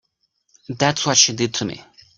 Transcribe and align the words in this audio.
That's 0.67 1.05
what 1.05 1.15
she 1.15 1.33
did 1.33 1.53
to 1.53 1.65
me. 1.65 1.83